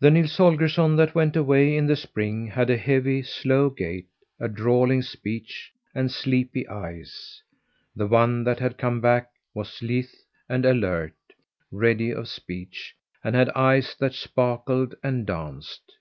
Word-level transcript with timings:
The 0.00 0.10
Nils 0.10 0.36
Holgersson 0.36 0.96
that 0.96 1.14
went 1.14 1.36
away 1.36 1.76
in 1.76 1.86
the 1.86 1.94
spring 1.94 2.48
had 2.48 2.70
a 2.70 2.76
heavy, 2.76 3.22
slow 3.22 3.70
gait, 3.70 4.08
a 4.40 4.48
drawling 4.48 5.00
speech, 5.00 5.70
and 5.94 6.10
sleepy 6.10 6.66
eyes. 6.66 7.40
The 7.94 8.08
one 8.08 8.42
that 8.42 8.58
had 8.58 8.76
come 8.76 9.00
back 9.00 9.30
was 9.54 9.80
lithe 9.80 10.06
and 10.48 10.64
alert, 10.66 11.14
ready 11.70 12.10
of 12.10 12.26
speech, 12.26 12.96
and 13.22 13.36
had 13.36 13.48
eyes 13.50 13.94
that 14.00 14.14
sparkled 14.14 14.96
and 15.04 15.24
danced. 15.24 15.98